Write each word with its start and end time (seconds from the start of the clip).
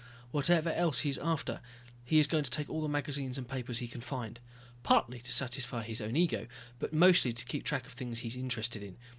Whatever 0.31 0.73
else 0.73 1.01
he 1.01 1.09
is 1.09 1.19
after, 1.19 1.61
he 2.03 2.17
is 2.17 2.25
going 2.25 2.43
to 2.43 2.49
take 2.49 2.67
all 2.71 2.77
of 2.79 2.81
the 2.81 2.89
magazines 2.89 3.37
and 3.37 3.47
papers 3.47 3.77
he 3.77 3.87
can 3.87 4.01
find. 4.01 4.39
Partly 4.81 5.19
to 5.21 5.31
satisfy 5.31 5.83
his 5.83 6.01
own 6.01 6.15
ego, 6.15 6.47
but 6.79 6.91
mostly 6.91 7.33
to 7.33 7.45
keep 7.45 7.63
track 7.63 7.85
of 7.85 7.91
the 7.91 7.97
things 7.99 8.17
he 8.21 8.27
is 8.29 8.35
interested 8.35 8.81
in. 8.81 8.97